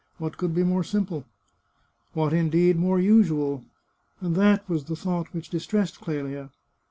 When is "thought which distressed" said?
4.95-5.99